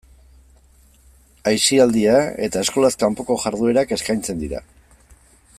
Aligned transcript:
Aisialdia 1.51 2.17
eta 2.49 2.65
eskolaz 2.67 2.93
kanpoko 3.05 3.39
jarduerak 3.45 3.97
eskaintzen 4.01 4.45
dira. 4.45 4.65